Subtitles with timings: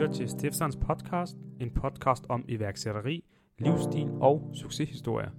[0.00, 3.24] lytter til Stiftsands podcast, en podcast om iværksætteri,
[3.58, 5.30] livsstil og succeshistorier.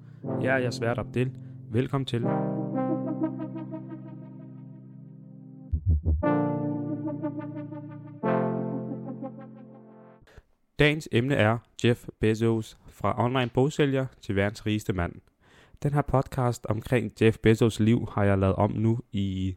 [0.41, 1.31] Jeg er jeres vært Abdel.
[1.71, 2.21] Velkommen til.
[10.79, 15.13] Dagens emne er Jeff Bezos fra online bogsælger til verdens rigeste mand.
[15.83, 19.55] Den her podcast omkring Jeff Bezos liv har jeg lavet om nu i,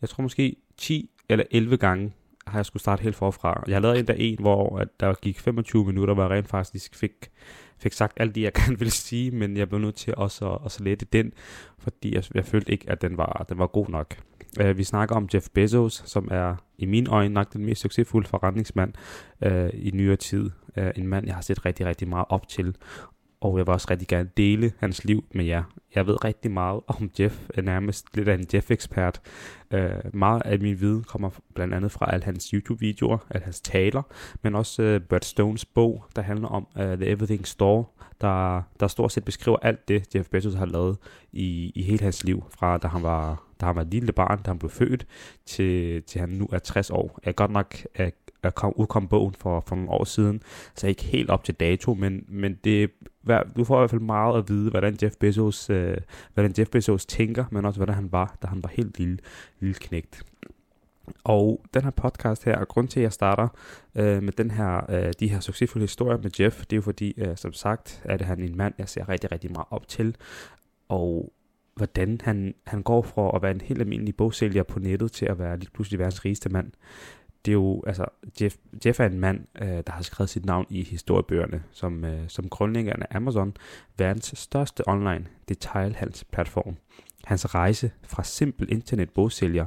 [0.00, 2.12] jeg tror måske 10 eller 11 gange
[2.46, 3.64] har jeg skulle starte helt forfra.
[3.68, 7.30] Jeg lavede endda en, hvor at der gik 25 minutter, hvor jeg rent faktisk fik,
[7.78, 10.58] fik sagt alt det, jeg gerne ville sige, men jeg blev nødt til også at,
[10.64, 11.32] at lette den,
[11.78, 14.16] fordi jeg, jeg følte ikke, at den var, den var god nok.
[14.60, 18.28] Uh, vi snakker om Jeff Bezos, som er i mine øjne nok den mest succesfulde
[18.28, 18.92] forretningsmand
[19.46, 20.50] uh, i nyere tid.
[20.76, 22.76] Uh, en mand, jeg har set rigtig, rigtig meget op til,
[23.40, 25.62] og jeg vil også rigtig gerne dele hans liv med jer.
[25.94, 29.20] Jeg ved rigtig meget om Jeff, er nærmest lidt af en Jeff-ekspert.
[29.74, 29.80] Uh,
[30.14, 34.02] meget af min viden kommer blandt andet fra alle hans YouTube-videoer, alle hans taler,
[34.42, 37.84] men også uh, Brad Stones bog, der handler om uh, The Everything Store,
[38.20, 40.96] der, der stort set beskriver alt det, Jeff Bezos har lavet
[41.32, 44.42] i, i hele hans liv, fra da han var, da han var et lille barn,
[44.42, 45.06] da han blev født,
[45.46, 47.18] til, til han nu er 60 år.
[47.24, 48.10] Jeg godt nok er
[48.50, 50.42] kom, udkom bogen for, for nogle år siden,
[50.74, 52.90] så ikke helt op til dato, men, men det,
[53.56, 55.96] du får i hvert fald meget at vide, hvordan Jeff Bezos, øh,
[56.34, 59.18] hvordan Jeff Bezos tænker, men også hvordan han var, da han var helt lille,
[59.60, 60.22] lille knægt.
[61.24, 63.48] Og den her podcast her, og grund til, at jeg starter
[63.94, 67.14] øh, med den her, øh, de her succesfulde historier med Jeff, det er jo fordi,
[67.16, 70.16] øh, som sagt, at han en mand, jeg ser rigtig, rigtig meget op til.
[70.88, 71.32] Og
[71.76, 75.38] hvordan han, han går fra at være en helt almindelig bogsælger på nettet til at
[75.38, 76.72] være lige pludselig verdens rigeste mand
[77.46, 78.04] det er jo, altså,
[78.40, 82.28] Jeff, Jeff er en mand, øh, der har skrevet sit navn i historiebøgerne, som, øh,
[82.28, 83.56] som grundlæggeren af Amazon,
[83.98, 86.76] verdens største online detailhandelsplatform.
[87.24, 89.66] Hans rejse fra simpel internetbogsælger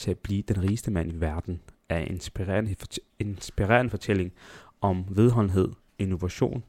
[0.00, 2.76] til at blive den rigeste mand i verden er en inspirerende,
[3.18, 4.32] inspirerende fortælling
[4.80, 5.68] om vedholdenhed,
[5.98, 6.64] innovation,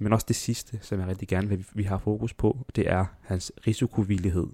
[0.00, 3.06] men også det sidste, som jeg rigtig gerne vil, vi har fokus på, det er
[3.20, 4.46] hans risikovillighed.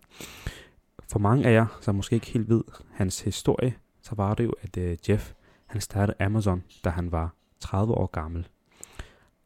[1.08, 2.62] For mange af jer, som måske ikke helt ved
[2.92, 5.32] hans historie, så var det jo, at øh, Jeff
[5.66, 8.48] han startede Amazon, da han var 30 år gammel.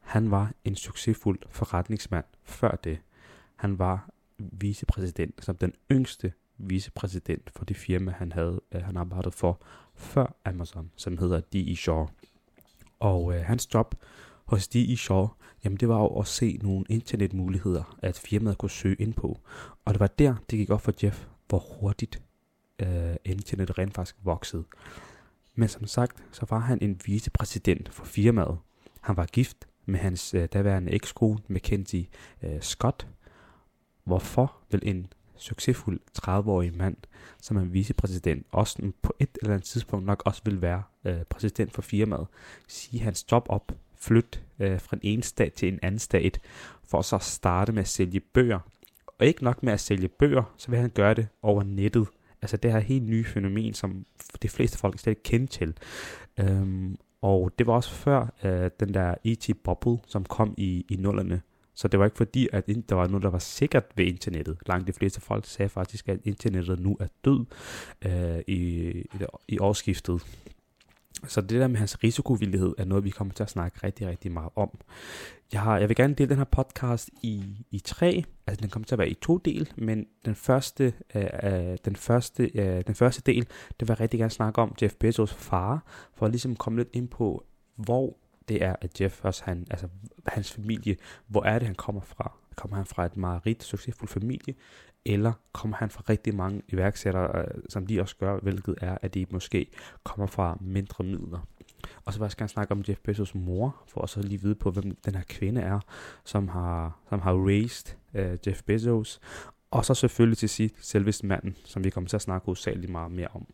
[0.01, 2.99] Han var en succesfuld forretningsmand før det.
[3.57, 9.33] Han var vicepræsident, som den yngste vicepræsident for det firma, han havde, øh, han arbejdede
[9.33, 9.63] for
[9.95, 11.77] før Amazon, som hedder D.E.
[11.77, 12.07] Shaw.
[13.01, 13.95] Og øh, hans job
[14.51, 14.97] hos D.E.
[14.97, 15.29] Shaw,
[15.65, 19.41] jamen det var jo at se nogle internetmuligheder, at firmaet kunne søge ind på.
[19.85, 22.23] Og det var der, det gik op for Jeff, hvor hurtigt
[22.79, 24.65] øh, internet rent faktisk voksede.
[25.55, 28.59] Men som sagt, så var han en vicepræsident for firmaet.
[29.01, 32.07] Han var gift med hans øh, daværende ekskone, Mackenzie
[32.43, 33.07] øh, Scott.
[34.05, 35.07] Hvorfor vil en
[35.37, 36.97] succesfuld 30-årig mand,
[37.43, 41.73] som er vicepræsident, også på et eller andet tidspunkt nok også vil være øh, præsident
[41.73, 42.27] for firmaet,
[42.69, 46.41] sige hans job op, flytte øh, fra en ene stat til en anden stat,
[46.85, 48.59] for så at starte med at sælge bøger.
[49.07, 52.09] Og ikke nok med at sælge bøger, så vil han gøre det over nettet.
[52.43, 54.07] Altså det her helt nye fænomen, som
[54.43, 55.75] de fleste folk slet ikke kendte til.
[56.41, 61.43] Øhm, og det var også før øh, den der IT-bubble, som kom i, i nullerne.
[61.75, 64.59] Så det var ikke fordi, at der var noget, der var sikkert ved internettet.
[64.67, 67.45] Langt de fleste folk sagde faktisk, at internettet nu er død
[68.03, 68.93] øh, i,
[69.49, 70.23] i årsskiftet.
[71.27, 74.33] Så det der med hans risikovillighed er noget, vi kommer til at snakke rigtig, rigtig
[74.33, 74.79] meget om.
[75.53, 78.25] Jeg, har, jeg vil gerne dele den her podcast i, i tre.
[78.47, 81.97] Altså den kommer til at være i to del, men den første, øh, øh den
[81.97, 83.47] første, øh, den første del,
[83.81, 86.89] det vil jeg rigtig gerne snakke om Jeff Bezos far, for at ligesom komme lidt
[86.93, 87.45] ind på,
[87.77, 88.17] hvor
[88.49, 89.89] det er, at Jeff også, han, altså
[90.27, 92.33] hans familie, hvor er det, han kommer fra?
[92.61, 94.55] Kommer han fra et meget rigt, succesfuld familie,
[95.05, 99.15] eller kommer han fra rigtig mange iværksættere, øh, som de også gør, hvilket er, at
[99.15, 99.67] de måske
[100.05, 101.47] kommer fra mindre midler.
[102.05, 104.55] Og så vil jeg gerne snakke om Jeff Bezos mor, for at så lige vide
[104.55, 105.81] på, hvem den her kvinde er,
[106.25, 109.21] som har, som har raised uh, Jeff Bezos.
[109.71, 113.13] Og så selvfølgelig til sidst selveste manden, som vi kommer til at snakke hovedsageligt meget
[113.13, 113.47] mere om.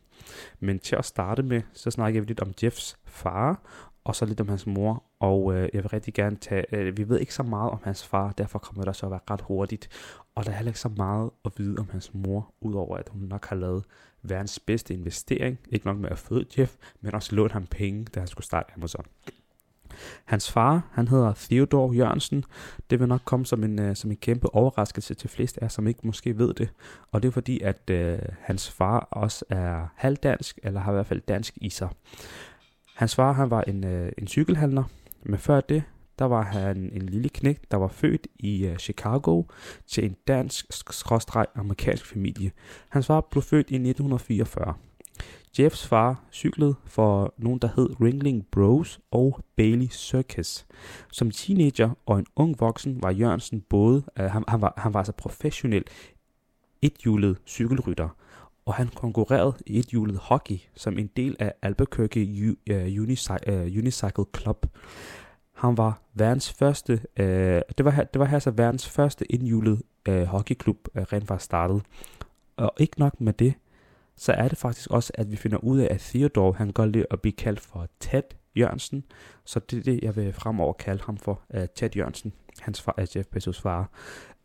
[0.61, 3.62] Men til at starte med, så snakker vi lidt om Jeffs far,
[4.05, 7.09] og så lidt om hans mor, og øh, jeg vil rigtig gerne tage, øh, vi
[7.09, 9.89] ved ikke så meget om hans far, derfor kommer det så at være ret hurtigt,
[10.35, 13.23] og der er heller ikke så meget at vide om hans mor, udover at hun
[13.23, 13.85] nok har lavet
[14.23, 18.21] verdens bedste investering, ikke nok med at føde Jeff, men også lånt ham penge, da
[18.21, 19.05] han skulle starte Amazon.
[20.25, 22.45] Hans far, han hedder Theodor Jørgensen.
[22.91, 25.69] Det vil nok komme som en, øh, som en kæmpe overraskelse til flest af jer,
[25.69, 26.69] som ikke måske ved det.
[27.13, 31.07] Og det er fordi, at øh, hans far også er halvdansk, eller har i hvert
[31.07, 31.89] fald dansk i sig.
[32.95, 34.85] Hans far han var en, øh, en cykelhandler,
[35.23, 35.83] men før det,
[36.19, 39.43] der var han en lille knægt, der var født i uh, Chicago
[39.87, 42.51] til en dansk-amerikansk familie.
[42.89, 44.75] Hans far blev født i 1944.
[45.59, 50.67] Jeffs far cyklede for nogen, der hed Ringling Bros og Bailey Circus.
[51.13, 55.01] Som teenager og en ung voksen var Jørgensen både, uh, han, han, var, han var
[55.01, 55.85] altså professionel
[56.83, 58.09] ethjulet cykelrytter,
[58.67, 63.31] og han konkurrerede i ethjulet hockey som en del af Albuquerque U, uh, øh, Unicy,
[63.31, 64.67] uh, øh, Unicycle Club.
[65.53, 67.27] Han var verdens første, uh,
[67.79, 71.83] det var, det var altså verdens første indhjulet uh, hockeyklub, uh, rent faktisk startet.
[72.57, 73.55] Og ikke nok med det,
[74.17, 77.07] så er det faktisk også, at vi finder ud af, at Theodore, han går lidt
[77.11, 78.23] at blive kaldt for Ted
[78.56, 79.05] Jørgensen.
[79.44, 82.94] Så det er det, jeg vil fremover kalde ham for, uh, Ted Jørgensen, hans far,
[82.99, 83.91] uh, Jeff Bezos far.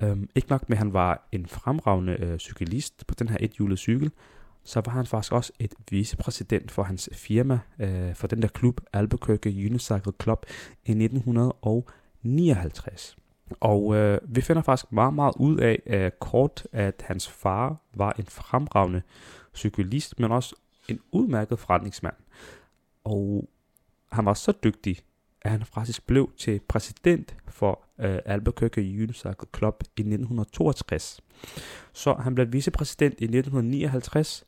[0.03, 3.77] Um, ikke nok med, at han var en fremragende uh, cyklist på den her ethjulede
[3.77, 4.11] cykel,
[4.63, 8.81] så var han faktisk også et vicepræsident for hans firma, uh, for den der klub,
[8.93, 10.45] Albuquerque Unicycle Club,
[10.85, 13.17] i 1959.
[13.59, 18.15] Og øh, vi finder faktisk meget, meget ud af øh, kort, at hans far var
[18.19, 19.01] en fremragende
[19.55, 20.55] cyklist, men også
[20.87, 22.15] en udmærket forretningsmand.
[23.03, 23.49] Og
[24.11, 24.97] han var så dygtig,
[25.41, 31.21] at han faktisk blev til præsident for uh, Albuquerque Unicycle Club i 1962.
[31.93, 34.43] Så han blev vicepræsident i 1959,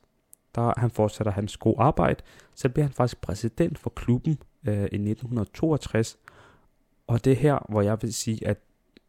[0.54, 2.22] der han fortsætter hans gode arbejde,
[2.54, 4.38] så bliver han faktisk præsident for klubben
[4.68, 6.18] uh, i 1962.
[7.06, 8.58] Og det er her, hvor jeg vil sige, at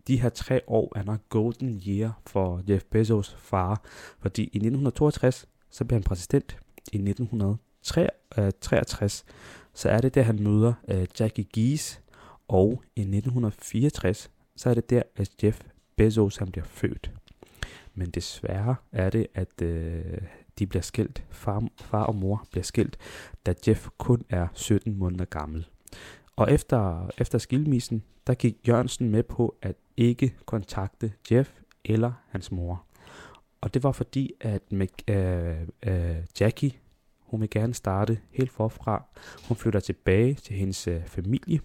[0.07, 3.81] de her tre år er nok golden year for Jeff Bezos far,
[4.19, 6.57] fordi i 1962, så bliver han præsident.
[6.92, 9.25] I 1963,
[9.75, 12.01] så er det der, han møder uh, Jackie Gies,
[12.48, 15.62] og i 1964, så er det der, at Jeff
[15.95, 17.12] Bezos han bliver født.
[17.94, 19.68] Men desværre er det, at uh,
[20.60, 21.24] de bliver skilt.
[21.30, 22.98] Far, far og mor bliver skilt,
[23.45, 25.68] da Jeff kun er 17 måneder gammel.
[26.36, 31.51] Og efter, efter skilmisen, der gik Jørgensen med på at ikke kontakte Jeff
[31.86, 32.86] eller hans mor.
[33.62, 35.56] Og det var fordi, at Mac, øh,
[35.86, 36.71] øh, Jackie,
[37.36, 39.04] hun vil gerne starte helt forfra.
[39.48, 41.60] Hun flytter tilbage til hendes øh, familie,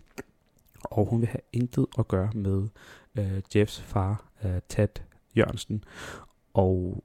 [0.85, 2.69] og hun vil have intet at gøre med
[3.19, 4.89] øh, Jeffs far, øh, Tad
[5.37, 5.85] Jørgensen.
[6.55, 7.05] Og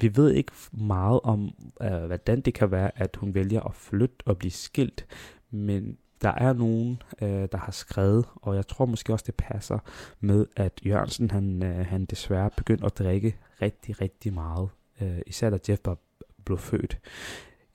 [0.00, 4.16] vi ved ikke meget om, øh, hvordan det kan være, at hun vælger at flytte
[4.26, 5.06] og blive skilt,
[5.50, 9.78] men der er nogen, øh, der har skrevet, og jeg tror måske også, det passer
[10.20, 14.68] med, at Jørgensen, han, øh, han desværre begyndte at drikke rigtig, rigtig meget.
[15.00, 15.98] Øh, især da Jeff var,
[16.44, 16.98] blev født.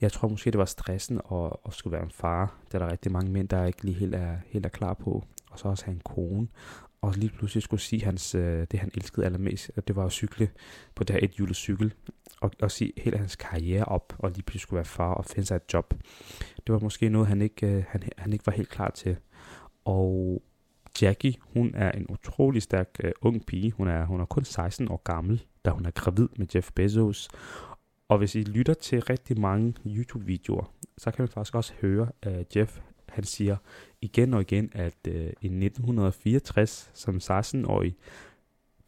[0.00, 2.54] Jeg tror måske, det var stressen at, at skulle være en far.
[2.66, 5.24] Det er der rigtig mange mænd, der ikke lige helt er, helt er klar på.
[5.50, 6.48] Og så også have en kone.
[7.02, 10.12] Og lige pludselig skulle sige hans, øh, det, han elskede allermest, at det var at
[10.12, 10.50] cykle
[10.94, 11.94] på det her et hjulet cykel.
[12.40, 15.46] Og, og sige hele hans karriere op, og lige pludselig skulle være far og finde
[15.46, 15.94] sig et job.
[16.66, 19.16] Det var måske noget, han ikke, øh, han, han ikke var helt klar til.
[19.84, 20.42] Og
[21.02, 23.72] Jackie, hun er en utrolig stærk øh, ung pige.
[23.72, 27.28] Hun er, hun er kun 16 år gammel, da hun er gravid med Jeff Bezos.
[28.08, 32.56] Og hvis I lytter til rigtig mange YouTube-videoer, så kan man faktisk også høre, at
[32.56, 33.56] Jeff han siger
[34.00, 37.96] igen og igen, at øh, i 1964 som 16-årig,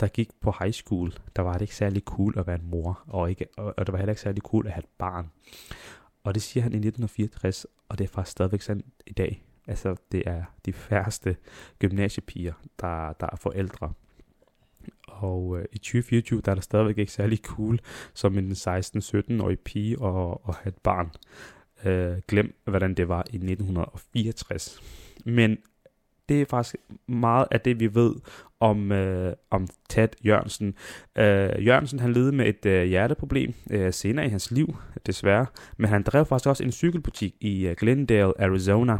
[0.00, 3.02] der gik på high school, der var det ikke særlig cool at være en mor,
[3.06, 5.30] og, ikke, og, og det var heller ikke særlig cool at have et barn.
[6.24, 9.44] Og det siger han i 1964, og det er faktisk stadigvæk sådan i dag.
[9.66, 11.36] Altså, det er de færreste
[11.78, 13.92] gymnasiepiger, der, der er forældre.
[15.08, 17.78] Og øh, i 2024, der er det stadigvæk ikke særlig cool
[18.14, 21.10] som en 16-17-årig pige og, at have et barn.
[21.84, 24.82] Øh, glem, hvordan det var i 1964.
[25.24, 25.58] Men
[26.28, 26.76] det er faktisk
[27.08, 28.14] meget af det, vi ved
[28.60, 30.74] om, øh, om Ted Jørgensen.
[31.18, 35.46] Øh, Jørgensen han levede med et øh, hjerteproblem øh, senere i hans liv, desværre.
[35.76, 38.98] Men han drev faktisk også en cykelbutik i øh, Glendale, Arizona.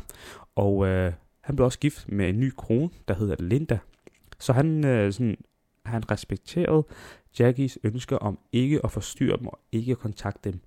[0.57, 3.79] Og øh, han blev også gift med en ny kone, der hedder Linda.
[4.39, 5.37] Så han, øh, sådan,
[5.85, 6.85] han respekterede
[7.39, 10.61] Jackies ønske om ikke at forstyrre dem og ikke at kontakte dem.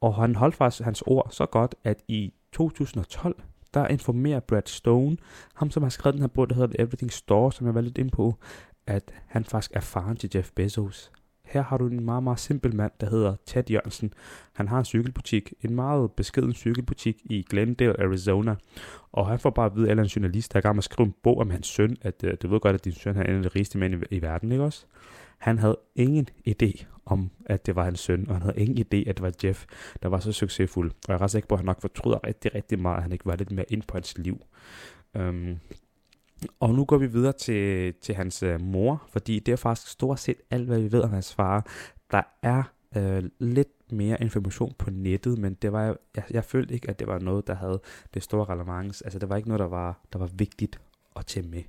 [0.00, 3.42] Og han holdt faktisk hans ord så godt, at i 2012,
[3.74, 5.16] der informerer Brad Stone,
[5.54, 7.98] ham som har skrevet den her bog, der hedder Everything Store, som jeg var lidt
[7.98, 8.34] ind på,
[8.86, 11.10] at han faktisk er faren til Jeff Bezos.
[11.48, 14.12] Her har du en meget, meget simpel mand, der hedder Ted Jørgensen.
[14.52, 18.54] Han har en cykelbutik, en meget beskeden cykelbutik i Glendale, Arizona.
[19.12, 21.06] Og han får bare at vide, at en journalist, der er gang med at skrive
[21.06, 23.36] en bog om hans søn, at uh, du ved godt, at din søn er en
[23.36, 24.86] af de rigeste mænd i, i verden, ikke også?
[25.38, 29.08] Han havde ingen idé om, at det var hans søn, og han havde ingen idé,
[29.08, 29.64] at det var Jeff,
[30.02, 30.90] der var så succesfuld.
[30.90, 33.12] Og jeg er ret sikker på, at han nok fortryder rigtig, rigtig meget, at han
[33.12, 34.40] ikke var lidt mere ind på hans liv.
[35.18, 35.56] Um,
[36.60, 40.20] og nu går vi videre til, til hans øh, mor, fordi det er faktisk stort
[40.20, 41.66] set alt, hvad vi ved om hans far.
[42.10, 42.62] Der er
[42.96, 47.06] øh, lidt mere information på nettet, men det var, jeg, jeg følte ikke, at det
[47.06, 47.80] var noget, der havde
[48.14, 49.02] det store relevans.
[49.02, 50.80] Altså, det var ikke noget, der var, der var vigtigt
[51.18, 51.62] at tage med.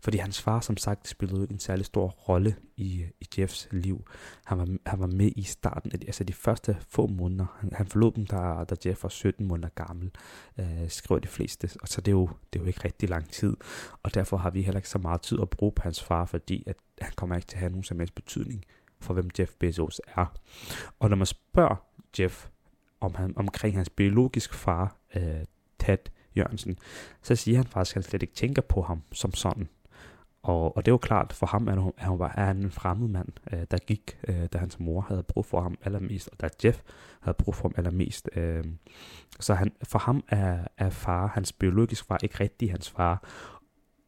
[0.00, 4.06] Fordi hans far, som sagt, spillede en særlig stor rolle i, i Jeffs liv.
[4.44, 7.46] Han var, han var med i starten, altså de første få måneder.
[7.60, 10.10] Han, han forlod dem, da, da Jeff var 17 måneder gammel,
[10.58, 11.70] øh, skriver de fleste.
[11.82, 13.56] Og så det er, jo, det er jo ikke rigtig lang tid.
[14.02, 16.64] Og derfor har vi heller ikke så meget tid at bruge på hans far, fordi
[16.66, 18.64] at han kommer ikke til at have nogen som helst betydning
[19.00, 20.26] for, hvem Jeff Bezos er.
[20.98, 21.76] Og når man spørger
[22.18, 22.46] Jeff
[23.00, 25.44] om han, omkring hans biologiske far, øh,
[25.78, 25.98] Ted
[26.36, 26.78] Jørgensen,
[27.22, 29.68] så siger han faktisk, at han slet ikke tænker på ham som sådan.
[30.42, 33.28] Og, og det var klart, for ham han, er han, er han en fremmed mand,
[33.52, 36.80] øh, der gik, øh, da hans mor havde brug for ham allermest, og da Jeff
[37.20, 38.28] havde brug for ham allermest.
[38.36, 38.64] Øh,
[39.40, 43.28] så han, for ham er, er far, hans biologiske far, ikke rigtig hans far.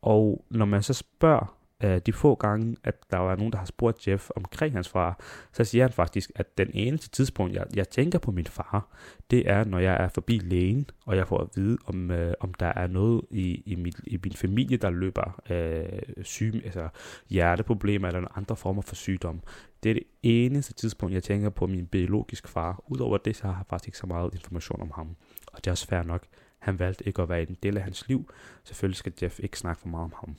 [0.03, 3.67] Og når man så spørger øh, de få gange, at der var nogen, der har
[3.67, 5.21] spurgt Jeff omkring hans far,
[5.53, 8.89] så siger han faktisk, at den eneste tidspunkt, jeg, jeg tænker på min far,
[9.31, 12.55] det er, når jeg er forbi lægen, og jeg får at vide, om, øh, om
[12.55, 16.89] der er noget i, i, mit, i min familie, der løber øh, syg, altså
[17.29, 19.41] hjerteproblemer eller andre former for sygdom.
[19.83, 22.83] Det er det eneste tidspunkt, jeg tænker på min biologiske far.
[22.87, 25.17] Udover det, så har jeg faktisk ikke så meget information om ham.
[25.47, 26.27] Og det er også fair nok.
[26.59, 28.31] Han valgte ikke at være en del af hans liv.
[28.65, 30.37] Selvfølgelig skal Jeff ikke snakke for meget om ham.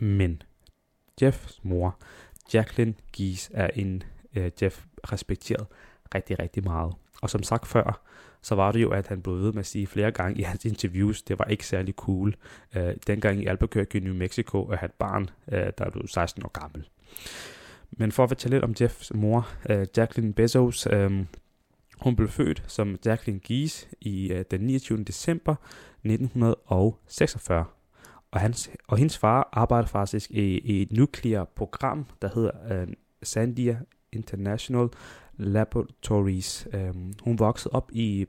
[0.00, 0.42] Men
[1.22, 1.98] Jeffs mor,
[2.54, 4.02] Jacqueline Gies, er en
[4.36, 5.66] øh, Jeff respekteret
[6.14, 6.94] rigtig, rigtig meget.
[7.22, 8.02] Og som sagt før,
[8.42, 10.64] så var det jo, at han blev ved med at sige flere gange i hans
[10.64, 12.34] interviews, det var ikke særlig cool.
[12.76, 16.60] øh, dengang i Albuquerque, New Mexico, at have et barn, øh, der blev 16 år
[16.60, 16.88] gammel.
[17.90, 21.24] Men for at fortælle lidt om Jeffs mor, øh, Jacqueline Bezos, øh,
[22.00, 25.04] hun blev født som Jacqueline Gies i øh, den 29.
[25.04, 25.54] december
[26.04, 27.64] 1946.
[28.34, 32.92] Og, hans, og hendes far arbejder faktisk i, i et nuklear program, der hedder uh,
[33.22, 33.78] Sandia
[34.12, 34.88] International
[35.36, 36.68] Laboratories.
[36.74, 38.26] Um, hun voksede op i,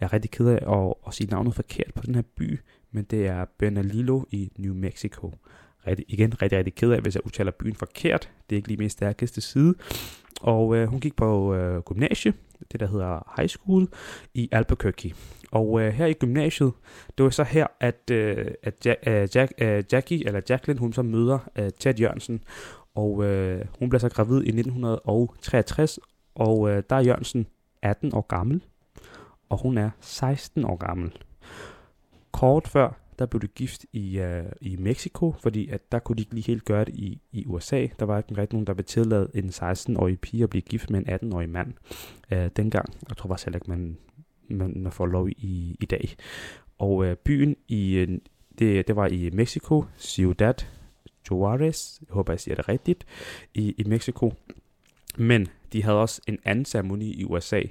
[0.00, 3.04] jeg er rigtig ked af at, at sige navnet forkert på den her by, men
[3.04, 5.32] det er Bernalillo i New Mexico.
[5.86, 8.30] Rigtig, igen rigtig, rigtig ked af, hvis jeg udtaler byen forkert.
[8.50, 9.74] Det er ikke lige min stærkeste side.
[10.40, 12.32] Og øh, hun gik på øh, gymnasie,
[12.72, 13.88] det der hedder high school,
[14.34, 15.14] i Albuquerque.
[15.52, 16.72] Og øh, her i gymnasiet,
[17.18, 20.92] det var så her, at, øh, at ja, øh, Jack, øh, Jackie, eller Jacqueline, hun
[20.92, 22.44] så møder øh, Ted Jørgensen.
[22.94, 25.98] Og øh, hun bliver så gravid i 1963,
[26.34, 27.46] og øh, der er Jørgensen
[27.82, 28.62] 18 år gammel,
[29.48, 31.12] og hun er 16 år gammel.
[32.32, 36.22] Kort før, der blev det gift i, øh, i Mexico, fordi at der kunne de
[36.22, 37.86] ikke lige helt gøre det i, i USA.
[37.98, 40.98] Der var ikke rigtig nogen, der ville tillade en 16-årig pige at blive gift med
[41.00, 41.72] en 18-årig mand
[42.30, 42.94] øh, dengang.
[43.08, 43.98] Jeg tror faktisk heller ikke, man,
[44.82, 46.16] man får lov i, i dag.
[46.78, 48.18] Og øh, byen i øh,
[48.58, 50.54] det, det var i Mexico, Ciudad
[51.30, 53.06] Juarez, jeg håber jeg siger det rigtigt,
[53.54, 54.34] i, i Mexico.
[55.16, 57.62] Men de havde også en anden ceremoni i USA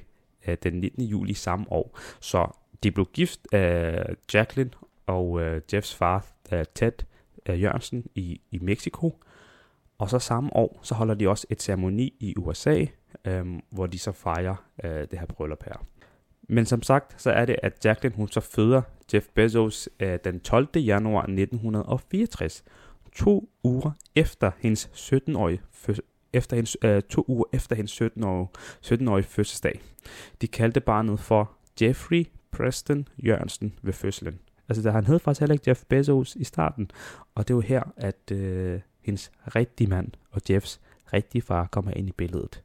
[0.48, 1.04] øh, den 19.
[1.04, 2.00] juli samme år.
[2.20, 2.48] Så
[2.84, 4.72] de blev gift af Jacqueline
[5.10, 6.92] og øh, Jeffs far, øh, Ted
[7.50, 9.24] øh, Jørgensen, i, i Mexico.
[9.98, 12.86] Og så samme år, så holder de også et ceremoni i USA,
[13.26, 15.86] øh, hvor de så fejrer øh, det her bryllup her.
[16.50, 18.82] Men som sagt, så er det, at Jacqueline hun så føder
[19.14, 20.68] Jeff Bezos øh, den 12.
[20.76, 22.64] januar 1964,
[23.16, 25.62] to uger efter hendes 17-årige
[26.34, 28.50] efter hendes, øh, to uger efter hendes 17-årige,
[28.86, 29.82] 17-årige fødselsdag.
[30.42, 31.52] De kaldte barnet for
[31.82, 34.40] Jeffrey Preston Jørgensen ved fødslen.
[34.70, 36.92] Altså, der, han hed faktisk heller ikke Jeff Bezos i starten,
[37.36, 40.80] og det var her, at øh, hendes rigtige mand og Jeffs
[41.14, 42.64] rigtige far kommer ind i billedet.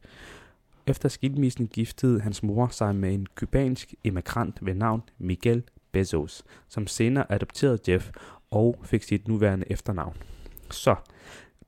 [0.87, 6.87] Efter skilmissen giftede hans mor sig med en kubansk immigrant ved navn Miguel Bezos, som
[6.87, 8.11] senere adopterede Jeff
[8.51, 10.15] og fik sit nuværende efternavn.
[10.71, 10.95] Så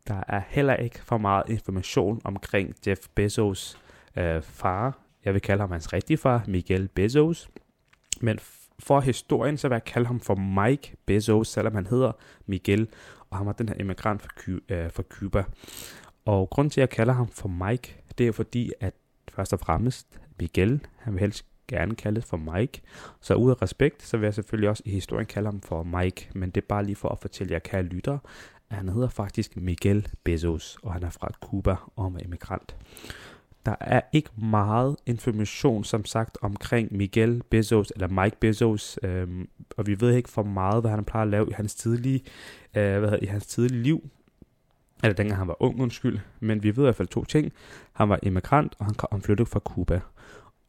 [0.08, 3.78] der er heller ikke for meget information omkring Jeff Bezos
[4.18, 5.00] øh, far.
[5.26, 7.50] Jeg vil kalde ham hans rigtige far, Miguel Bezos.
[8.22, 8.40] Men
[8.80, 12.12] for historien, så vil jeg kalde ham for Mike Bezos, selvom han hedder
[12.46, 12.88] Miguel,
[13.30, 15.44] og han var den her immigrant fra, Ky- øh, fra Cuba.
[16.26, 18.94] Og grund til, at jeg kalder ham for Mike, det er fordi, at
[19.30, 20.82] først og fremmest Miguel.
[20.98, 22.82] Han vil helst gerne kaldes for Mike.
[23.22, 26.30] Så ud af respekt, så vil jeg selvfølgelig også i historien kalde ham for Mike.
[26.36, 28.20] Men det er bare lige for at fortælle jer, kære lyttere,
[28.70, 32.76] at han hedder faktisk Miguel Bezos, og han er fra Cuba og er immigrant.
[33.68, 39.48] Der er ikke meget information, som sagt, omkring Miguel Bezos, eller Mike Bezos, øhm,
[39.78, 42.22] og vi ved ikke for meget, hvad han plejer at lave i hans tidlige,
[42.76, 44.10] øh, hvad hedder, i hans tidlige liv
[45.04, 47.54] eller dengang han var ung, undskyld, men vi ved i hvert fald to ting.
[47.94, 50.02] Han var immigrant, og han, han flyttede fra Cuba.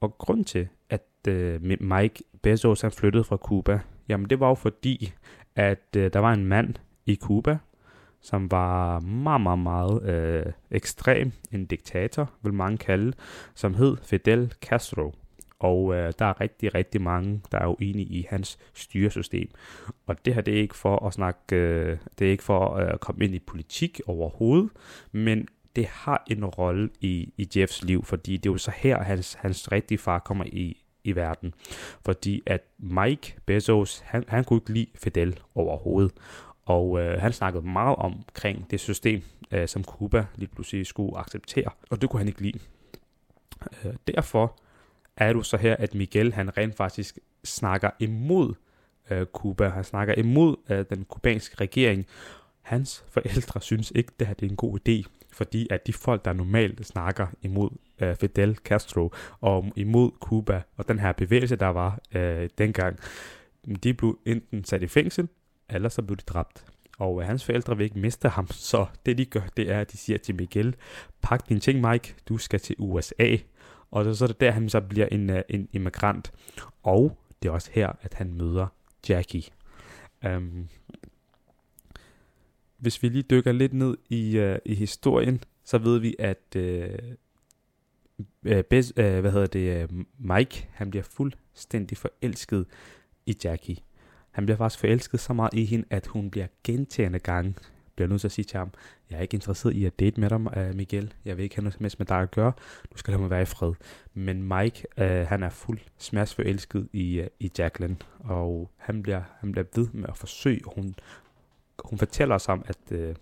[0.00, 4.54] Og grund til, at øh, Mike Bezos han flyttede fra Cuba, jamen det var jo
[4.54, 5.12] fordi,
[5.56, 6.74] at øh, der var en mand
[7.06, 7.58] i Cuba,
[8.20, 13.12] som var meget, meget, meget øh, ekstrem, en diktator, vil mange kalde,
[13.54, 15.14] som hed Fidel Castro.
[15.58, 19.50] og øh, der er rigtig, rigtig mange, der er uenige i hans styresystem.
[20.06, 22.88] Og det her, det er ikke for at snakke, øh, det er ikke for øh,
[22.92, 24.70] at komme ind i politik overhovedet,
[25.12, 29.02] men det har en rolle i, i Jeffs liv, fordi det er jo så her,
[29.02, 31.54] hans, hans rigtige far kommer i, i verden.
[32.04, 36.12] Fordi at Mike Bezos, han, han kunne ikke lide Fidel overhovedet.
[36.68, 41.70] Og øh, han snakkede meget omkring det system, øh, som Cuba lige pludselig skulle acceptere.
[41.90, 42.58] Og det kunne han ikke lide.
[43.84, 44.58] Øh, derfor
[45.16, 48.54] er du så her, at Miguel han rent faktisk snakker imod
[49.10, 49.68] øh, Cuba.
[49.68, 52.06] Han snakker imod øh, den kubanske regering.
[52.62, 56.24] Hans forældre synes ikke, det her det er en god idé, fordi at de folk,
[56.24, 57.70] der normalt snakker imod
[58.00, 62.98] øh, Fidel Castro og imod Cuba og den her bevægelse, der var øh, dengang,
[63.82, 65.28] de blev enten sat i fængsel,
[65.70, 66.64] eller så blev de dræbt.
[66.98, 69.92] Og øh, hans forældre vil ikke miste ham, så det de gør, det er, at
[69.92, 70.76] de siger til Miguel,
[71.22, 73.36] pak din ting Mike, du skal til USA.
[73.90, 76.32] Og så, så er det der, han så bliver en, øh, en immigrant.
[76.82, 78.66] Og det er også her, at han møder
[79.08, 79.42] Jackie.
[80.26, 80.68] Um,
[82.78, 86.62] hvis vi lige dykker lidt ned i, uh, i historien, så ved vi, at uh,
[88.52, 92.66] uh, Bez, uh, hvad hedder det, uh, Mike, han bliver fuldstændig forelsket
[93.26, 93.76] i Jackie.
[94.38, 97.54] Han bliver faktisk forelsket så meget i hende, at hun bliver gentagende gange
[97.96, 98.70] bliver nødt til at sige til ham,
[99.10, 101.14] jeg er ikke interesseret i at date med dig, øh, Miguel.
[101.24, 102.52] Jeg vil ikke have noget med dig at gøre.
[102.92, 103.72] Du skal lade mig være i fred.
[104.14, 109.22] Men Mike, øh, han er fuld smads forelsket i, øh, i Jacqueline, og han bliver,
[109.40, 110.60] han bliver ved med at forsøge.
[110.74, 110.94] Hun,
[111.84, 113.14] hun fortæller os om, at øh,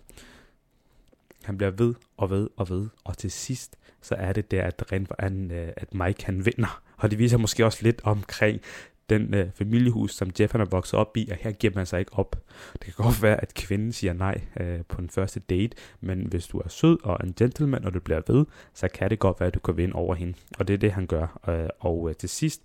[1.43, 4.83] han bliver ved og ved og ved, og til sidst, så er det der, at,
[4.91, 6.81] rent, øh, at Mike han vinder.
[6.97, 8.61] Og det viser måske også lidt omkring
[9.09, 11.99] den øh, familiehus, som Jeff han er vokset op i, og her giver man sig
[11.99, 12.35] ikke op.
[12.73, 16.47] Det kan godt være, at kvinden siger nej øh, på den første date, men hvis
[16.47, 19.47] du er sød og en gentleman, og du bliver ved, så kan det godt være,
[19.47, 20.33] at du kan vinde over hende.
[20.59, 21.39] Og det er det, han gør.
[21.49, 22.61] Øh, og øh, til sidst,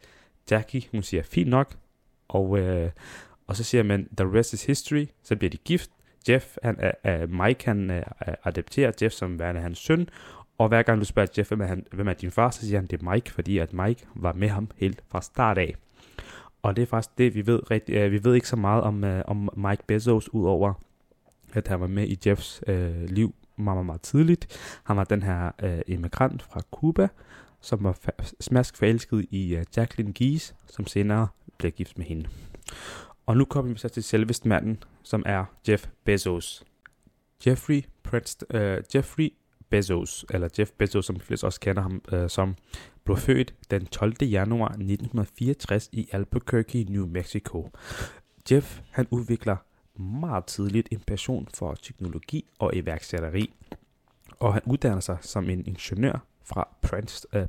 [0.51, 1.77] Jackie, hun siger, fint nok,
[2.29, 2.91] og, øh,
[3.47, 5.91] og så siger man, the rest is history, så bliver de gift.
[6.29, 8.03] Jeff, han, øh, Mike, han øh,
[8.45, 10.09] adapterer Jeff som værende hans søn,
[10.59, 12.79] og hver gang du spørger Jeff, hvem er, han, hvem er din far, så siger
[12.79, 15.75] han, det er Mike, fordi at Mike var med ham helt fra start af.
[16.63, 18.83] Og det er faktisk det, vi ved rigtig, uh, øh, vi ved ikke så meget
[18.83, 20.75] om, uh, om Mike Bezos, udover
[21.53, 24.47] at han var med i Jeffs uh, liv meget, meget, meget tidligt.
[24.85, 27.09] Han var den her uh, immigrant fra Cuba,
[27.61, 32.29] som var fa- smask forelsket i uh, Jacqueline Gies, som senere blev gift med hende.
[33.27, 36.65] Og nu kommer vi så til selveste manden, som er Jeff Bezos.
[37.47, 39.33] Jeffrey, Prince, uh, Jeffrey
[39.71, 42.55] Bezos, eller Jeff Bezos, som vi flest også kender ham uh, som,
[43.05, 44.15] blev født den 12.
[44.21, 47.71] januar 1964 i Albuquerque, New Mexico.
[48.51, 49.57] Jeff han udvikler
[50.01, 53.55] meget tidligt en passion for teknologi og iværksætteri,
[54.41, 56.69] og han uddanner sig som en ingeniør fra
[57.35, 57.47] øh,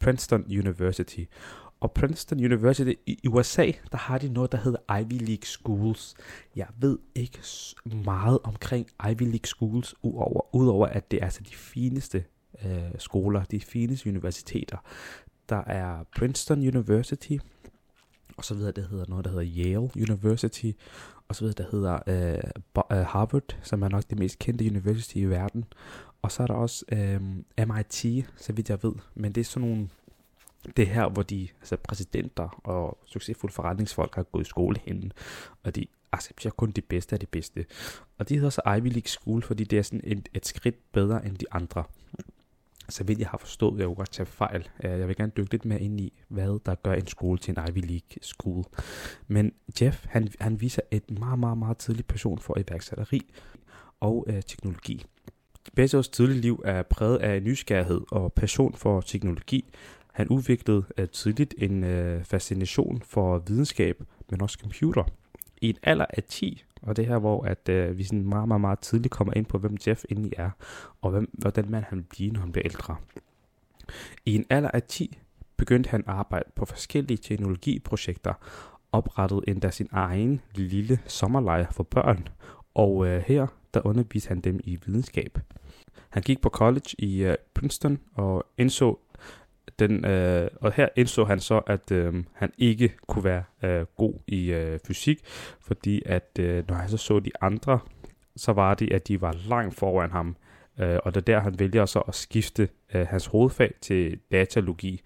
[0.00, 1.24] Princeton University.
[1.80, 6.14] Og Princeton University i USA, der har de noget, der hedder Ivy League Schools.
[6.56, 7.38] Jeg ved ikke
[8.04, 12.24] meget omkring Ivy League Schools, udover, udover at det er altså de fineste
[12.64, 14.76] øh, skoler, de fineste universiteter.
[15.48, 17.36] Der er Princeton University,
[18.36, 20.70] og så videre, det hedder noget, der hedder Yale University,
[21.28, 25.16] og så videre, der hedder øh, øh Harvard, som er nok det mest kendte university
[25.16, 25.64] i verden.
[26.22, 27.20] Og så er der også øh,
[27.68, 29.88] MIT, så vidt jeg ved, men det er sådan nogle
[30.76, 35.10] det er her, hvor de altså præsidenter og succesfulde forretningsfolk har gået i skole henne,
[35.62, 37.66] og de accepterer kun de bedste af de bedste.
[38.18, 41.26] Og de hedder så Ivy League School, fordi det er sådan et, et skridt bedre
[41.26, 41.84] end de andre
[42.88, 44.68] så vidt jeg har forstået, jeg kunne godt tage fejl.
[44.84, 47.54] Øh, jeg vil gerne dykke lidt mere ind i, hvad der gør en skole til
[47.58, 48.64] en Ivy League skole.
[49.26, 53.20] Men Jeff, han, han viser et meget, meget, meget tidligt passion for iværksætteri
[54.00, 55.04] og øh, teknologi.
[55.76, 59.64] Bezos tidlige liv er præget af nysgerrighed og passion for teknologi.
[60.12, 65.04] Han udviklede øh, tidligt en øh, fascination for videnskab, men også computer.
[65.60, 68.60] I en alder af 10 og det her, hvor at, øh, vi sådan meget, meget,
[68.60, 70.50] meget tidligt kommer ind på, hvem Jeff egentlig er,
[71.02, 72.96] og hvem, hvordan mand han vil blive, når han bliver ældre.
[74.24, 75.18] I en alder af 10
[75.56, 78.34] begyndte han at arbejde på forskellige teknologiprojekter,
[78.92, 82.28] oprettede endda sin egen lille sommerlejr for børn,
[82.74, 85.38] og øh, her der underviste han dem i videnskab.
[86.10, 88.98] Han gik på college i øh, Princeton og indså
[89.78, 94.14] den, øh, og her indså han så, at øh, han ikke kunne være øh, god
[94.26, 95.18] i øh, fysik,
[95.60, 97.78] fordi at øh, når han så så de andre,
[98.36, 100.36] så var det, at de var langt foran ham.
[100.78, 105.02] Øh, og det er der, han vælger så at skifte øh, hans hovedfag til datalogi.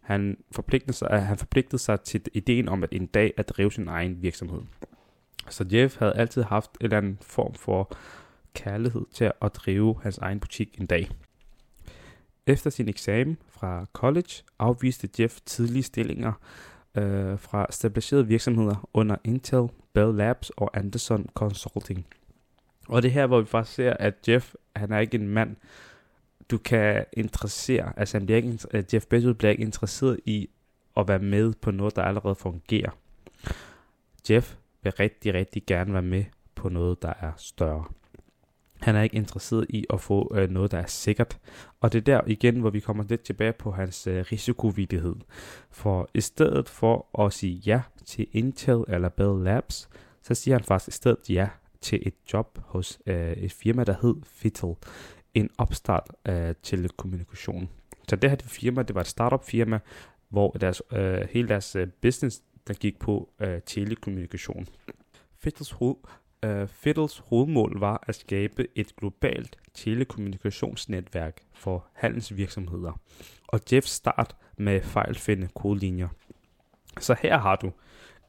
[0.00, 3.72] Han forpligtede, sig, øh, han forpligtede sig til ideen om at en dag at drive
[3.72, 4.60] sin egen virksomhed.
[5.48, 7.96] Så Jeff havde altid haft en eller anden form for
[8.54, 11.10] kærlighed til at drive hans egen butik en dag.
[12.50, 16.32] Efter sin eksamen fra college afviste Jeff tidlige stillinger
[16.94, 22.06] øh, fra stabiliserede virksomheder under Intel, Bell Labs og Anderson Consulting.
[22.88, 25.56] Og det er her, hvor vi faktisk ser, at Jeff, han er ikke en mand,
[26.50, 27.92] du kan interessere.
[27.98, 30.48] Altså, han bliver ikke, Jeff Bezos bliver ikke interesseret i
[30.96, 32.90] at være med på noget, der allerede fungerer.
[34.30, 37.84] Jeff vil rigtig, rigtig gerne være med på noget, der er større.
[38.80, 41.38] Han er ikke interesseret i at få øh, noget, der er sikkert.
[41.80, 45.16] Og det er der igen, hvor vi kommer lidt tilbage på hans øh, risikovillighed.
[45.70, 49.88] For i stedet for at sige ja til Intel eller Bell Labs,
[50.22, 51.48] så siger han faktisk i stedet ja
[51.80, 54.74] til et job hos øh, et firma, der hed Fitel.
[55.34, 57.68] En opstart af telekommunikation.
[58.08, 59.78] Så det her det firma, det var et startup firma,
[60.28, 64.66] hvor deres, øh, hele deres øh, business, der gik på øh, telekommunikation.
[65.38, 65.96] Fittels hoved,
[66.46, 73.00] Uh, Fiddles hovedmål var at skabe et globalt telekommunikationsnetværk for handelsvirksomheder,
[73.48, 76.08] og Jeffs start med fejlfinde kodelinjer.
[77.00, 77.72] Så her har du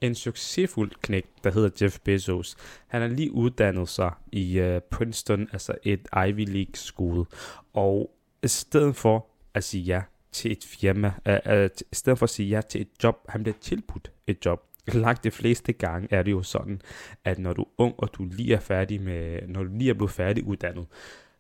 [0.02, 2.56] en succesfuld knæk, der hedder Jeff Bezos.
[2.88, 7.26] Han har lige uddannet sig i uh, Princeton, altså et Ivy League skole,
[7.74, 12.24] og i stedet for at sige ja til et firma, uh, uh, i stedet for
[12.24, 16.08] at sige ja til et job, han bliver tilbudt et job langt de fleste gange
[16.12, 16.82] er det jo sådan,
[17.26, 19.94] at når du er ung, og du lige er færdig med, når du lige er
[19.94, 20.86] blevet færdig uddannet,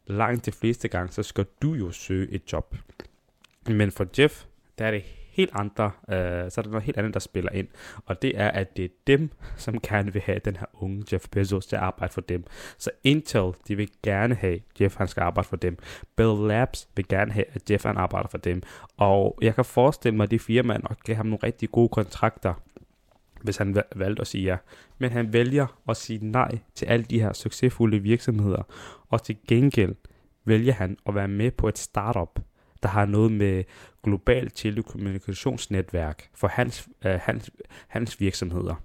[0.07, 2.75] langt de fleste gange, så skal du jo søge et job.
[3.67, 4.45] Men for Jeff,
[4.77, 7.67] der er det helt andre, øh, så er der noget helt andet, der spiller ind.
[8.05, 11.29] Og det er, at det er dem, som gerne vil have den her unge Jeff
[11.31, 12.43] Bezos til at arbejde for dem.
[12.77, 15.77] Så Intel, de vil gerne have, Jeff han skal arbejde for dem.
[16.15, 18.61] Bell Labs vil gerne have, at Jeff han arbejder for dem.
[18.97, 22.53] Og jeg kan forestille mig, at de firmaer nok kan have nogle rigtig gode kontrakter
[23.43, 24.57] hvis han valgte at sige ja.
[24.97, 28.63] Men han vælger at sige nej til alle de her succesfulde virksomheder,
[29.09, 29.95] og til gengæld
[30.45, 32.39] vælger han at være med på et startup,
[32.83, 33.63] der har noget med
[34.03, 37.51] global telekommunikationsnetværk for hans, øh, hans,
[37.87, 38.75] hans virksomheder.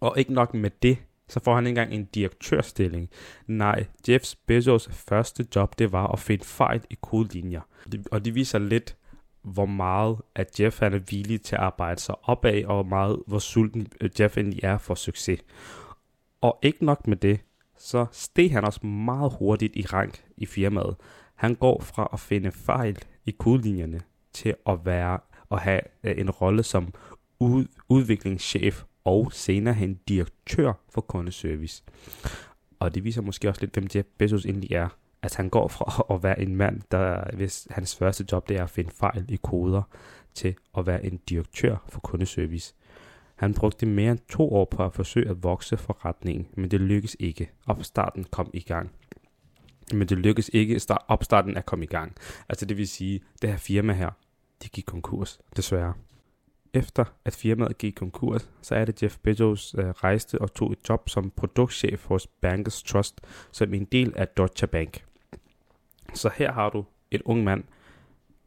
[0.00, 0.98] Og ikke nok med det,
[1.28, 3.10] så får han ikke engang en direktørstilling.
[3.46, 7.60] Nej, Jeff Bezos første job, det var at finde fejl i kodelinjer.
[8.10, 8.96] Og det viser lidt,
[9.44, 13.22] hvor meget at Jeff han er villig til at arbejde sig opad, og hvor meget
[13.26, 15.40] hvor sulten øh, Jeff egentlig er for succes.
[16.40, 17.40] Og ikke nok med det,
[17.78, 20.96] så steg han også meget hurtigt i rank i firmaet.
[21.34, 24.00] Han går fra at finde fejl i kodelinjerne
[24.32, 26.94] til at være og have øh, en rolle som
[27.40, 31.82] ud, udviklingschef og senere hen direktør for kundeservice.
[32.78, 34.88] Og det viser måske også lidt, hvem Jeff Bezos egentlig er
[35.24, 38.62] at han går fra at være en mand, der hvis hans første job det er
[38.62, 39.82] at finde fejl i koder,
[40.34, 42.74] til at være en direktør for kundeservice.
[43.34, 47.16] Han brugte mere end to år på at forsøge at vokse forretningen, men det lykkedes
[47.20, 47.50] ikke.
[47.66, 48.90] Opstarten kom i gang.
[49.92, 52.16] Men det lykkedes ikke, opstarten at kommet i gang.
[52.48, 54.10] Altså det vil sige, det her firma her,
[54.62, 55.94] det gik konkurs, desværre.
[56.74, 60.78] Efter at firmaet gik konkurs, så er det Jeff Bezos øh, rejste og tog et
[60.88, 63.20] job som produktchef hos Bankers Trust,
[63.52, 65.04] som en del af Deutsche Bank.
[66.14, 67.64] Så her har du en ung mand,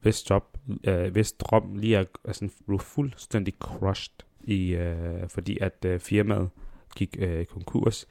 [0.01, 5.85] hvis job, øh, hvis drøm lige er altså, blev fuldstændig crushed, i, øh, fordi at
[5.85, 6.49] øh, firmaet
[6.95, 8.07] gik øh, konkurs,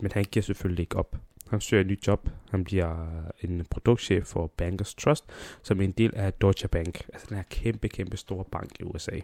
[0.00, 1.16] men han giver selvfølgelig ikke op.
[1.48, 2.28] Han søger et nyt job.
[2.50, 3.06] Han bliver
[3.40, 5.24] en produktchef for Bankers Trust,
[5.62, 8.82] som er en del af Deutsche Bank, altså den her kæmpe, kæmpe store bank i
[8.82, 9.20] USA.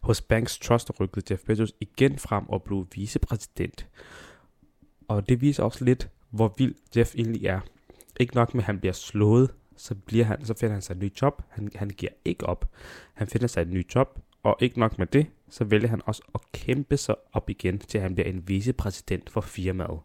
[0.00, 3.88] Hos Banks Trust rykkede Jeff Bezos igen frem og blev vicepræsident.
[5.08, 7.60] Og det viser også lidt, hvor vild Jeff egentlig er.
[8.20, 11.02] Ikke nok med, at han bliver slået, så, bliver han, så finder han sig et
[11.02, 11.42] nyt job.
[11.48, 12.70] Han, han giver ikke op.
[13.14, 16.22] Han finder sig et nyt job, og ikke nok med det, så vælger han også
[16.34, 20.00] at kæmpe sig op igen, til han bliver en vicepræsident for firmaet.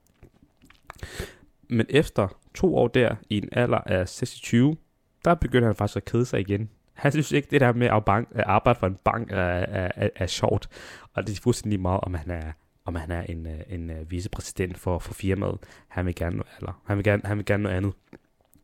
[1.70, 4.78] Men efter to år der, i en alder af 26,
[5.26, 6.70] der begynder han faktisk at kede sig igen.
[6.94, 9.92] Han synes ikke, det der med at, bank, at arbejde for en bank er, er,
[9.96, 10.70] er, er sjovt.
[11.14, 12.52] Og det er fuldstændig meget, om han er
[12.88, 15.58] om han er en, øh, en, øh, vicepræsident for, for firmaet.
[15.88, 17.94] Han vil gerne eller, han vil gerne, han vil gerne noget andet.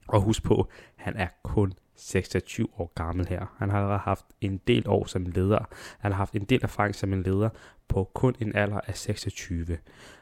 [0.07, 3.55] Og husk på, han er kun 26 år gammel her.
[3.57, 5.65] Han har allerede haft en del år som leder.
[5.99, 7.49] Han har haft en del erfaring som en leder
[7.87, 9.77] på kun en alder af 26.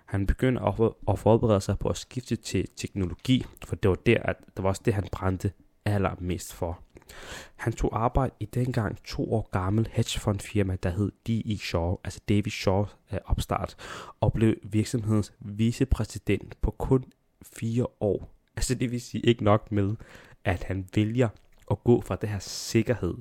[0.06, 4.22] Han begynder at, at forberede sig på at skifte til teknologi, for det var der,
[4.22, 5.52] at det var også det, han brændte
[5.86, 6.84] allermest for.
[7.56, 11.58] Han tog arbejde i dengang to år gammel hedgefondfirma, der hed D.E.
[11.58, 13.76] Shaw, altså David Shaw øh, opstart,
[14.20, 17.04] og blev virksomhedens vicepræsident på kun
[17.42, 18.34] fire år.
[18.56, 19.96] Altså det vil sige ikke nok med,
[20.44, 21.30] at han vælger
[21.72, 23.14] at gå fra det her sikkerhed,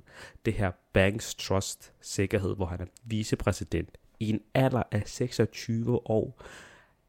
[0.44, 6.42] det her Banks Trust sikkerhed, hvor han er vicepræsident i en alder af 26 år.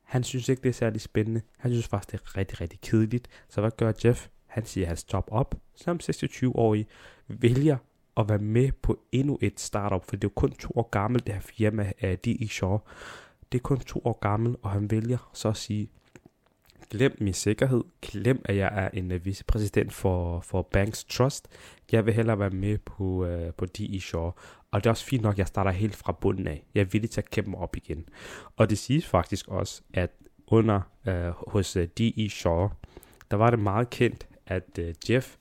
[0.04, 1.42] Han synes ikke, det er særlig spændende.
[1.58, 3.28] Han synes faktisk, det er rigtig, rigtig kedeligt.
[3.50, 4.28] Så hvad gør Jeff?
[4.52, 6.88] Han siger hans job op, som 26-årig
[7.28, 7.78] vælger
[8.18, 11.28] at være med på endnu et startup, for det er jo kun to år gammelt,
[11.28, 12.48] det her firma, af D.E.
[12.48, 12.78] Shaw.
[13.52, 15.90] Det er kun to år gammelt, og han vælger så at sige,
[16.90, 21.48] glem min sikkerhed, glem at jeg er en øh, vicepræsident for, for Banks Trust,
[21.92, 24.00] jeg vil hellere være med på, uh, på D.E.
[24.00, 24.32] Shaw,
[24.72, 26.64] og det er også fint nok, at jeg starter helt fra bunden af.
[26.76, 28.10] Jeg er villig til at kæmpe mig op igen.
[28.58, 30.12] Og det siges faktisk også, at
[30.48, 32.30] under uh, hos uh, D.E.
[32.30, 32.70] Shaw,
[33.32, 35.36] der var det meget kendt, at øh, Jeff,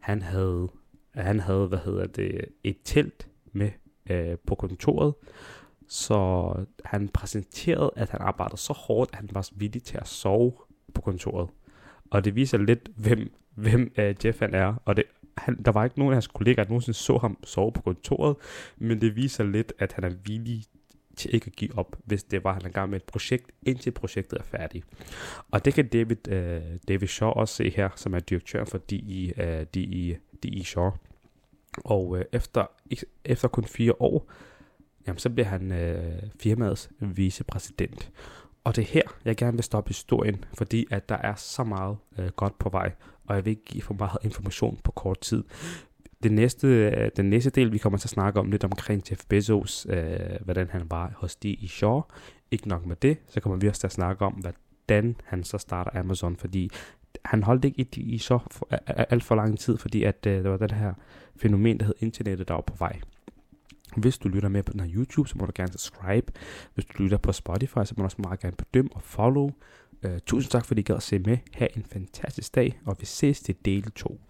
[0.00, 0.68] han havde,
[1.14, 3.70] han havde, hvad hedder det, et telt med
[4.10, 5.14] øh, på kontoret,
[5.88, 6.52] så
[6.84, 10.52] han præsenterede, at han arbejdede så hårdt, at han var villig til at sove
[10.94, 11.48] på kontoret.
[12.10, 14.74] Og det viser lidt, hvem, hvem øh, Jeff han er.
[14.84, 15.04] Og det,
[15.36, 18.36] han, der var ikke nogen af hans kollegaer, der nogensinde så ham sove på kontoret,
[18.76, 20.64] men det viser lidt, at han er villig
[21.16, 23.50] til ikke at give op, hvis det var, at han er gang med et projekt,
[23.62, 24.86] indtil projektet er færdigt.
[25.50, 29.32] Og det kan David, uh, David Shaw også se her, som er direktør for DI,
[29.38, 30.90] uh, øh, DI, DI Shaw.
[31.84, 32.66] Og uh, efter,
[33.24, 34.30] efter kun fire år,
[35.06, 38.12] jamen, så bliver han uh, firmaets vicepræsident.
[38.64, 41.96] Og det er her, jeg gerne vil stoppe historien, fordi at der er så meget
[42.18, 42.92] uh, godt på vej,
[43.26, 45.44] og jeg vil ikke give for meget information på kort tid.
[46.22, 49.24] Det næste, øh, den næste del, vi kommer til at snakke om lidt omkring Jeff
[49.28, 52.02] Bezos, øh, hvordan han var hos de i Shaw.
[52.50, 55.58] Ikke nok med det, så kommer vi også til at snakke om, hvordan han så
[55.58, 56.70] starter Amazon, fordi
[57.24, 60.50] han holdt ikke i, i så for, alt for lang tid, fordi at øh, der
[60.50, 60.94] var den her
[61.36, 63.00] fænomen, der hed internettet, der var på vej.
[63.96, 66.32] Hvis du lytter med på den her YouTube, så må du gerne subscribe.
[66.74, 69.50] Hvis du lytter på Spotify, så må du også meget gerne bedømme og follow.
[70.06, 71.38] Uh, tusind tak, fordi I gad at se med.
[71.54, 74.20] Ha' en fantastisk dag, og vi ses til del 2.